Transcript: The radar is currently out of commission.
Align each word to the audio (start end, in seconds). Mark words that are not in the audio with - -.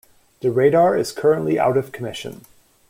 The 0.39 0.49
radar 0.51 0.97
is 0.97 1.11
currently 1.11 1.59
out 1.59 1.77
of 1.77 1.91
commission. 1.91 2.45